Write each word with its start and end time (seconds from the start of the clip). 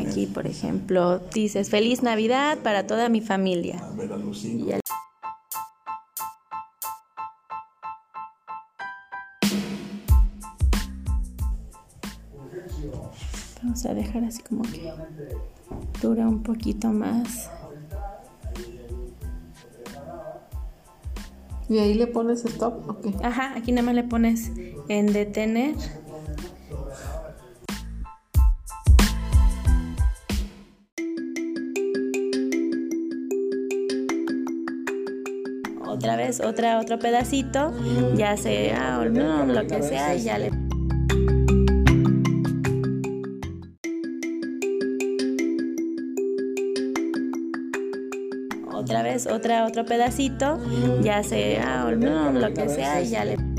Aquí, 0.00 0.26
por 0.26 0.46
ejemplo, 0.46 1.20
dices 1.34 1.70
Feliz 1.70 2.02
Navidad 2.02 2.58
para 2.58 2.86
toda 2.86 3.08
mi 3.08 3.20
familia. 3.20 3.78
A 3.84 3.90
ver 3.92 4.12
a 4.12 4.16
los 4.16 4.38
cinco. 4.40 4.66
Y 4.68 4.72
al- 4.72 4.80
Vamos 13.62 13.84
a 13.86 13.94
dejar 13.94 14.24
así 14.24 14.42
como 14.42 14.62
que 14.62 14.90
dura 16.00 16.26
un 16.26 16.42
poquito 16.42 16.88
más. 16.88 17.50
¿Y 21.68 21.78
ahí 21.78 21.94
le 21.94 22.06
pones 22.08 22.44
stop? 22.44 22.88
Ok. 22.88 23.22
Ajá, 23.22 23.54
aquí 23.56 23.70
nada 23.70 23.84
más 23.86 23.94
le 23.94 24.02
pones 24.02 24.50
en 24.88 25.12
detener. 25.12 25.76
Otra 35.90 36.14
vez, 36.14 36.40
otra, 36.40 36.78
otro 36.78 37.00
pedacito, 37.00 37.72
ya 38.14 38.36
sea 38.36 39.00
o 39.00 39.06
no, 39.06 39.44
lo 39.44 39.66
que 39.66 39.82
sea, 39.82 40.14
y 40.14 40.22
ya 40.22 40.38
le 40.38 40.52
otra 48.72 49.02
vez, 49.02 49.26
otra, 49.26 49.66
otro 49.66 49.84
pedacito, 49.84 50.60
ya 51.02 51.24
sea 51.24 51.86
o 51.88 51.90
no, 51.96 52.30
lo 52.30 52.54
que 52.54 52.68
sea, 52.68 53.02
y 53.02 53.08
ya 53.08 53.24
le 53.24 53.49